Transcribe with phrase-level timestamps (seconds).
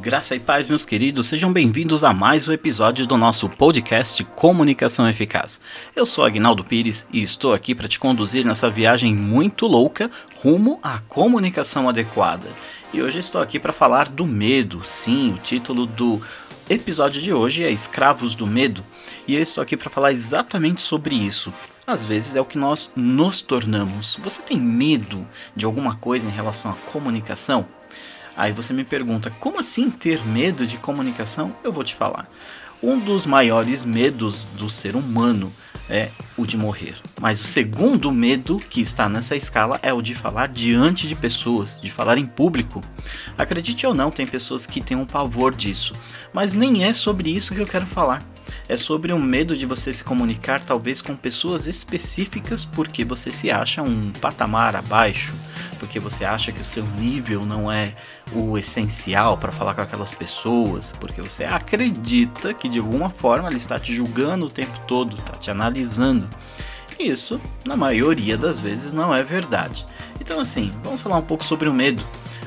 [0.00, 5.06] Graça e paz, meus queridos, sejam bem-vindos a mais um episódio do nosso podcast Comunicação
[5.08, 5.60] Eficaz.
[5.94, 10.10] Eu sou Agnaldo Pires e estou aqui para te conduzir nessa viagem muito louca
[10.42, 12.48] rumo à comunicação adequada.
[12.92, 14.82] E hoje estou aqui para falar do medo.
[14.82, 16.22] Sim, o título do
[16.70, 18.82] episódio de hoje é Escravos do Medo,
[19.28, 21.52] e eu estou aqui para falar exatamente sobre isso.
[21.86, 24.16] Às vezes é o que nós nos tornamos.
[24.22, 27.66] Você tem medo de alguma coisa em relação à comunicação?
[28.36, 31.54] Aí você me pergunta, como assim ter medo de comunicação?
[31.62, 32.28] Eu vou te falar.
[32.82, 35.52] Um dos maiores medos do ser humano
[35.88, 36.96] é o de morrer.
[37.20, 41.78] Mas o segundo medo que está nessa escala é o de falar diante de pessoas,
[41.80, 42.80] de falar em público.
[43.38, 45.92] Acredite ou não, tem pessoas que têm um pavor disso.
[46.32, 48.31] Mas nem é sobre isso que eu quero falar
[48.68, 53.50] é sobre o medo de você se comunicar talvez com pessoas específicas porque você se
[53.50, 55.34] acha um patamar abaixo,
[55.78, 57.94] porque você acha que o seu nível não é
[58.32, 63.56] o essencial para falar com aquelas pessoas, porque você acredita que de alguma forma ela
[63.56, 66.28] está te julgando o tempo todo, está te analisando.
[66.98, 69.84] Isso, na maioria das vezes, não é verdade.
[70.20, 72.02] Então, assim, vamos falar um pouco sobre o medo.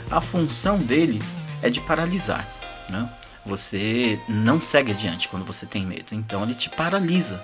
[0.09, 1.22] A função dele
[1.61, 2.48] é de paralisar.
[2.89, 3.09] Né?
[3.46, 7.44] Você não segue adiante quando você tem medo, então ele te paralisa.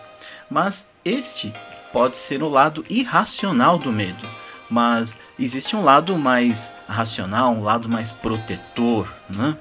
[0.49, 1.53] Mas este
[1.93, 4.27] pode ser o lado irracional do medo.
[4.69, 9.57] Mas existe um lado mais racional, um lado mais protetor, né?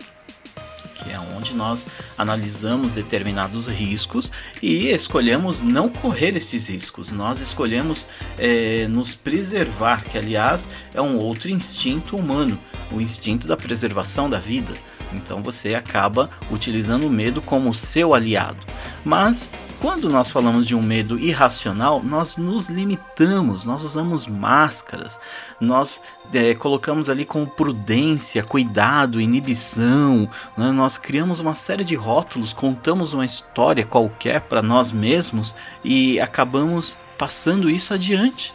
[1.03, 4.31] que é onde nós analisamos determinados riscos
[4.63, 7.11] e escolhemos não correr esses riscos.
[7.11, 8.07] Nós escolhemos
[8.39, 12.59] é, nos preservar, que aliás é um outro instinto humano,
[12.93, 14.73] o instinto da preservação da vida.
[15.13, 18.59] Então você acaba utilizando o medo como seu aliado.
[19.05, 25.19] Mas quando nós falamos de um medo irracional, nós nos limitamos, nós usamos máscaras,
[25.59, 26.03] nós
[26.35, 30.71] é, colocamos ali com prudência, cuidado, inibição, né?
[30.71, 36.99] nós criamos uma série de rótulos, contamos uma história qualquer para nós mesmos e acabamos
[37.17, 38.53] passando isso adiante.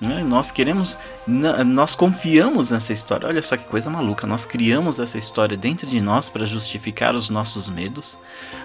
[0.00, 0.22] Né?
[0.22, 3.26] Nós queremos, nós confiamos nessa história.
[3.26, 4.26] Olha só que coisa maluca.
[4.26, 8.16] Nós criamos essa história dentro de nós para justificar os nossos medos.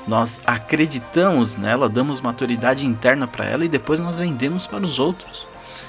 [0.07, 5.47] Nós acreditamos nela, damos maturidade interna para ela e depois nós vendemos para os outros.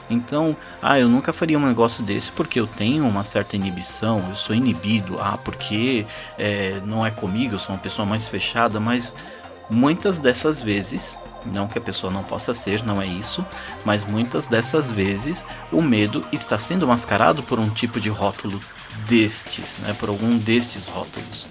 [0.08, 4.36] Então, ah, eu nunca faria um negócio desse porque eu tenho uma certa inibição, eu
[4.36, 6.06] sou inibido, ah, porque
[6.38, 9.14] é, não é comigo, eu sou uma pessoa mais fechada, mas
[9.70, 13.44] muitas dessas vezes não que a pessoa não possa ser, não é isso,
[13.84, 18.60] mas muitas dessas vezes o medo está sendo mascarado por um tipo de rótulo
[19.08, 21.46] destes, né, por algum destes rótulos.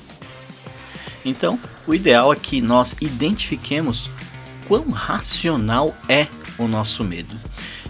[1.25, 4.11] Então, o ideal é que nós identifiquemos
[4.67, 6.27] quão racional é
[6.57, 7.35] o nosso medo.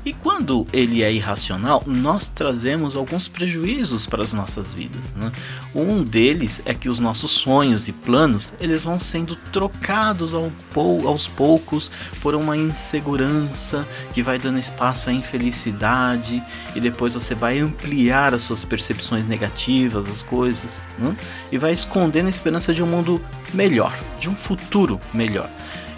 [0.06, 5.14] E quando ele é irracional, nós trazemos alguns prejuízos para as nossas vidas.
[5.14, 5.32] Né?
[5.74, 11.08] Um deles é que os nossos sonhos e planos eles vão sendo trocados ao pou,
[11.08, 11.90] aos poucos
[12.22, 16.44] por uma insegurança que vai dando espaço à infelicidade
[16.76, 21.16] e depois você vai ampliar as suas percepções negativas das coisas né?
[21.52, 23.22] e vai escondendo a esperança de um mundo
[23.54, 25.50] melhor, de um futuro melhor.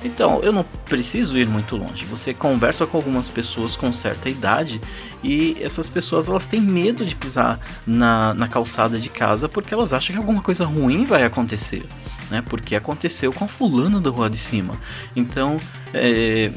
[0.06, 2.06] Então, eu não preciso ir muito longe.
[2.06, 4.80] Você conversa com algumas pessoas com certa idade
[5.24, 9.94] e essas pessoas elas têm medo de pisar na, na calçada de casa porque elas
[9.94, 11.84] acham que alguma coisa ruim vai acontecer,
[12.30, 12.44] né?
[12.48, 14.76] Porque aconteceu com a fulana da rua de cima.
[15.16, 15.58] Então,
[15.92, 16.52] é,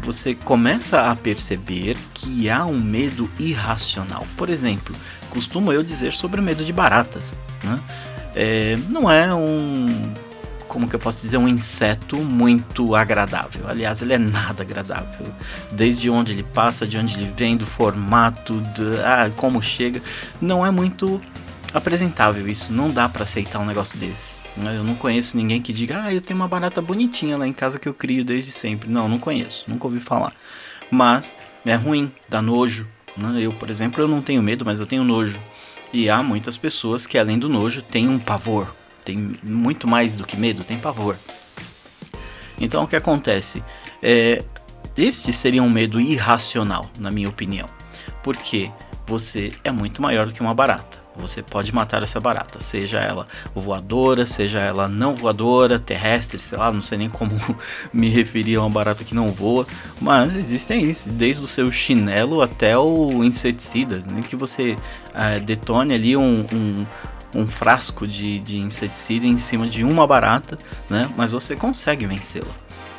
[0.00, 4.24] você começa a perceber que há um medo irracional.
[4.36, 4.94] Por exemplo,
[5.30, 7.34] costumo eu dizer sobre o medo de baratas,
[7.64, 7.80] né?
[8.34, 9.86] É, não é um
[10.72, 13.68] como que eu posso dizer, um inseto muito agradável.
[13.68, 15.26] Aliás, ele é nada agradável.
[15.70, 20.02] Desde onde ele passa, de onde ele vem, do formato, de, ah, como chega,
[20.40, 21.20] não é muito
[21.74, 22.72] apresentável isso.
[22.72, 24.38] Não dá para aceitar um negócio desse.
[24.56, 27.78] Eu não conheço ninguém que diga, ah, eu tenho uma barata bonitinha lá em casa
[27.78, 28.88] que eu crio desde sempre.
[28.88, 30.32] Não, não conheço, nunca ouvi falar.
[30.90, 31.34] Mas
[31.66, 32.86] é ruim, dá nojo.
[33.14, 33.42] Né?
[33.42, 35.36] Eu, por exemplo, eu não tenho medo, mas eu tenho nojo.
[35.92, 38.72] E há muitas pessoas que, além do nojo, têm um pavor
[39.04, 41.16] tem muito mais do que medo, tem pavor.
[42.60, 43.62] Então o que acontece?
[44.02, 44.42] É,
[44.96, 47.66] este seria um medo irracional, na minha opinião,
[48.22, 48.70] porque
[49.06, 51.02] você é muito maior do que uma barata.
[51.16, 56.72] Você pode matar essa barata, seja ela voadora, seja ela não voadora, terrestre, sei lá,
[56.72, 57.32] não sei nem como
[57.92, 59.66] me referir a uma barata que não voa,
[60.00, 64.74] mas existem isso, desde o seu chinelo até o inseticida, nem que você
[65.12, 66.86] é, detone ali um, um,
[67.34, 70.58] um frasco de, de inseticida em cima de uma barata,
[70.88, 71.10] né?
[71.16, 72.54] Mas você consegue vencê-la.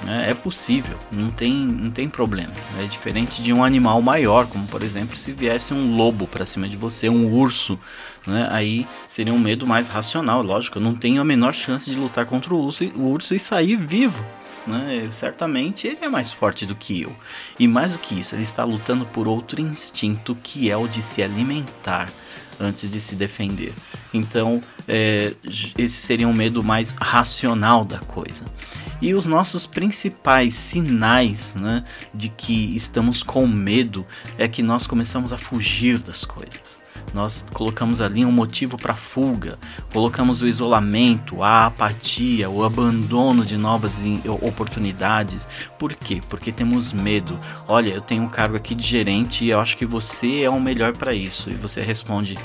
[0.07, 2.51] É, é possível, não tem, não tem problema.
[2.79, 6.67] É diferente de um animal maior, como por exemplo se viesse um lobo para cima
[6.67, 7.79] de você, um urso,
[8.27, 8.47] né?
[8.51, 10.41] aí seria um medo mais racional.
[10.41, 13.39] Lógico, eu não tenho a menor chance de lutar contra o urso, o urso e
[13.39, 14.23] sair vivo.
[14.65, 15.07] Né?
[15.11, 17.13] Certamente ele é mais forte do que eu.
[17.59, 21.01] E mais do que isso, ele está lutando por outro instinto que é o de
[21.01, 22.11] se alimentar
[22.59, 23.73] antes de se defender.
[24.13, 25.33] Então, é,
[25.77, 28.45] esse seria um medo mais racional da coisa.
[29.01, 31.83] E os nossos principais sinais né,
[32.13, 34.05] de que estamos com medo
[34.37, 36.79] é que nós começamos a fugir das coisas.
[37.13, 39.57] Nós colocamos ali um motivo para fuga,
[39.91, 43.99] colocamos o isolamento, a apatia, o abandono de novas
[44.41, 45.47] oportunidades.
[45.77, 46.21] Por quê?
[46.27, 47.39] Porque temos medo.
[47.67, 50.59] Olha, eu tenho um cargo aqui de gerente e eu acho que você é o
[50.59, 51.51] melhor para isso.
[51.51, 52.35] E você responde: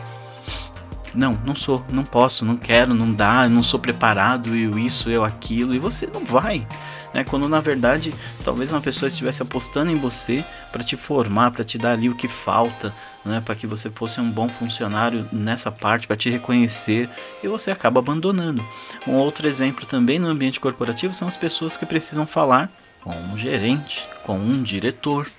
[1.15, 5.25] não, não sou, não posso, não quero, não dá, não sou preparado, eu isso, eu
[5.25, 6.67] aquilo, e você não vai.
[7.15, 7.25] Né?
[7.25, 8.13] Quando na verdade
[8.45, 12.15] talvez uma pessoa estivesse apostando em você para te formar, para te dar ali o
[12.15, 12.95] que falta,
[13.29, 13.41] né?
[13.45, 17.09] para que você fosse um bom funcionário nessa parte, para te reconhecer,
[17.43, 18.65] e você acaba abandonando.
[19.07, 22.71] Um outro exemplo também no ambiente corporativo são as pessoas que precisam falar
[23.03, 25.31] com um gerente, com um diretor.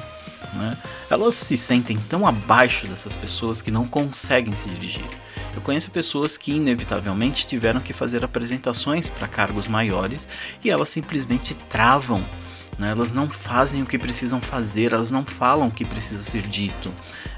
[0.53, 0.77] Né?
[1.09, 5.05] Elas se sentem tão abaixo dessas pessoas que não conseguem se dirigir.
[5.55, 10.27] Eu conheço pessoas que inevitavelmente tiveram que fazer apresentações para cargos maiores
[10.63, 12.23] e elas simplesmente travam.
[12.79, 12.89] Né?
[12.89, 16.91] Elas não fazem o que precisam fazer, elas não falam o que precisa ser dito,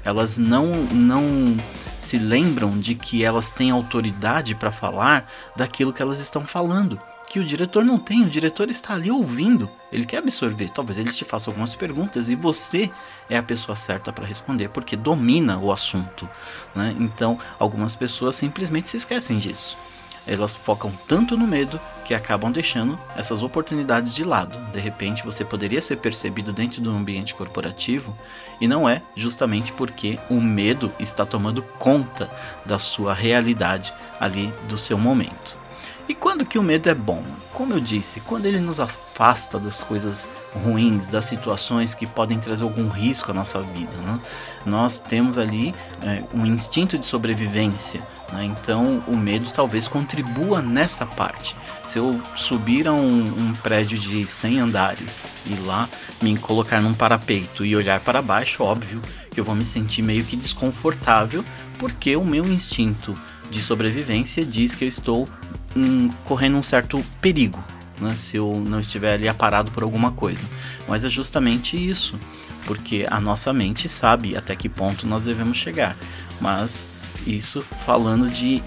[0.04, 1.56] elas não, não
[2.00, 6.98] se lembram de que elas têm autoridade para falar daquilo que elas estão falando
[7.32, 8.24] que o diretor não tem.
[8.24, 10.68] O diretor está ali ouvindo, ele quer absorver.
[10.68, 12.90] Talvez ele te faça algumas perguntas e você
[13.30, 16.28] é a pessoa certa para responder, porque domina o assunto.
[16.74, 16.94] Né?
[17.00, 19.78] Então, algumas pessoas simplesmente se esquecem disso.
[20.26, 24.58] Elas focam tanto no medo que acabam deixando essas oportunidades de lado.
[24.72, 28.16] De repente, você poderia ser percebido dentro do ambiente corporativo
[28.60, 32.30] e não é justamente porque o medo está tomando conta
[32.64, 35.62] da sua realidade ali do seu momento.
[36.08, 37.22] E quando que o medo é bom?
[37.52, 40.28] Como eu disse, quando ele nos afasta das coisas
[40.64, 43.92] ruins, das situações que podem trazer algum risco à nossa vida.
[44.04, 44.18] Né?
[44.66, 48.02] Nós temos ali é, um instinto de sobrevivência,
[48.32, 48.44] né?
[48.44, 51.54] então o medo talvez contribua nessa parte.
[51.86, 55.88] Se eu subir a um, um, prédio de 100 andares e lá
[56.22, 60.24] me colocar num parapeito e olhar para baixo, óbvio que eu vou me sentir meio
[60.24, 61.44] que desconfortável,
[61.78, 63.14] porque o meu instinto
[63.50, 65.28] de sobrevivência diz que eu estou
[65.76, 67.62] um, correndo um certo perigo,
[68.00, 70.46] né, se eu não estiver ali aparado por alguma coisa.
[70.88, 72.18] Mas é justamente isso,
[72.66, 75.96] porque a nossa mente sabe até que ponto nós devemos chegar.
[76.40, 76.88] Mas
[77.26, 78.62] isso falando de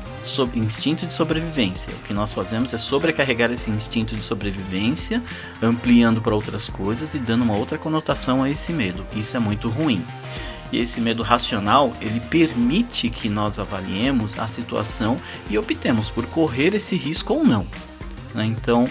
[0.56, 1.94] instinto de sobrevivência.
[1.94, 5.22] O que nós fazemos é sobrecarregar esse instinto de sobrevivência,
[5.62, 9.06] ampliando para outras coisas e dando uma outra conotação a esse medo.
[9.16, 10.06] Isso é muito ruim.
[10.72, 15.16] E esse medo racional, ele permite que nós avaliemos a situação
[15.50, 17.68] e optemos por correr esse risco ou não.
[18.34, 18.46] Né?
[18.46, 18.88] Então,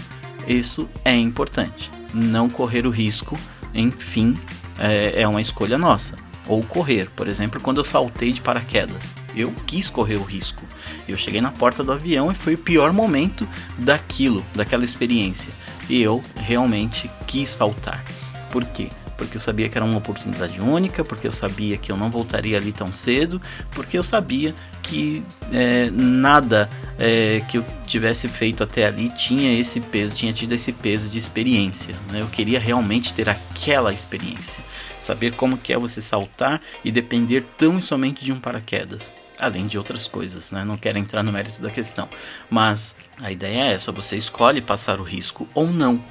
[0.47, 1.91] isso é importante.
[2.13, 3.37] Não correr o risco,
[3.75, 4.35] enfim,
[4.79, 6.15] é, é uma escolha nossa.
[6.47, 9.11] Ou correr, por exemplo, quando eu saltei de paraquedas.
[9.35, 10.63] Eu quis correr o risco.
[11.09, 13.49] Eu cheguei na porta do avião e foi o pior momento
[13.79, 15.53] daquilo, daquela experiência.
[15.89, 18.03] E eu realmente quis saltar.
[18.51, 18.89] Por quê?
[19.17, 22.57] Porque eu sabia que era uma oportunidade única, porque eu sabia que eu não voltaria
[22.57, 23.41] ali tão cedo,
[23.73, 26.69] porque eu sabia que é, nada
[26.99, 31.19] é, que eu tivesse feito até ali tinha esse peso, tinha tido esse peso de
[31.19, 31.95] experiência.
[32.11, 32.21] Né?
[32.21, 34.63] Eu queria realmente ter aquela experiência,
[35.01, 39.67] saber como que é você saltar e depender tão e somente de um paraquedas além
[39.67, 40.65] de outras coisas, né?
[40.65, 42.09] Não quero entrar no mérito da questão,
[42.49, 46.03] mas a ideia é essa: você escolhe passar o risco ou não.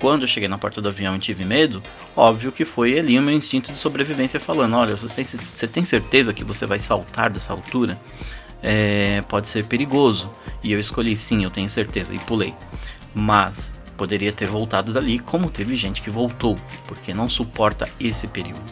[0.00, 1.82] Quando eu cheguei na porta do avião e tive medo,
[2.16, 5.84] óbvio que foi ali o meu instinto de sobrevivência falando: olha, você tem, você tem
[5.84, 8.00] certeza que você vai saltar dessa altura?
[8.62, 10.30] É, pode ser perigoso.
[10.62, 12.54] E eu escolhi sim, eu tenho certeza, e pulei.
[13.14, 18.62] Mas poderia ter voltado dali, como teve gente que voltou, porque não suporta esse período.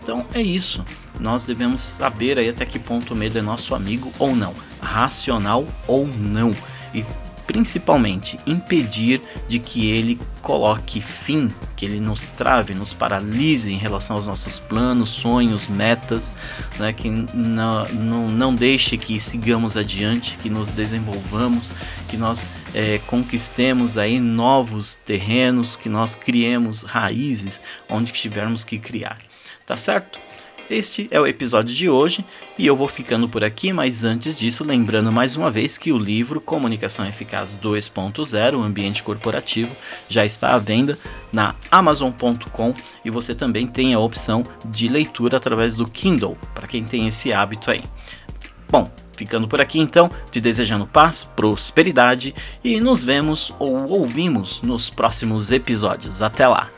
[0.00, 0.84] Então é isso.
[1.18, 5.66] Nós devemos saber aí até que ponto o medo é nosso amigo ou não, racional
[5.88, 6.52] ou não.
[6.94, 7.04] E
[7.48, 14.16] principalmente impedir de que ele coloque fim, que ele nos trave, nos paralise em relação
[14.16, 16.34] aos nossos planos, sonhos, metas,
[16.78, 16.92] né?
[16.92, 21.72] que não, não, não deixe que sigamos adiante, que nos desenvolvamos,
[22.06, 29.16] que nós é, conquistemos aí novos terrenos, que nós criemos raízes onde tivermos que criar.
[29.64, 30.18] Tá certo?
[30.70, 32.22] Este é o episódio de hoje
[32.58, 35.96] e eu vou ficando por aqui, mas antes disso, lembrando mais uma vez que o
[35.96, 39.74] livro Comunicação Eficaz 2.0, Ambiente Corporativo,
[40.10, 40.98] já está à venda
[41.32, 46.84] na Amazon.com e você também tem a opção de leitura através do Kindle, para quem
[46.84, 47.82] tem esse hábito aí.
[48.70, 54.90] Bom, ficando por aqui então, te desejando paz, prosperidade e nos vemos ou ouvimos nos
[54.90, 56.20] próximos episódios.
[56.20, 56.77] Até lá!